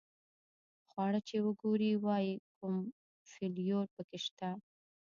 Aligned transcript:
خواړه 0.89 1.19
چې 1.27 1.35
وګوري 1.45 1.91
وایي 2.05 2.33
کوم 2.57 2.75
فلېور 3.31 3.85
په 3.95 4.01
کې 4.09 4.17
شته. 4.25 4.49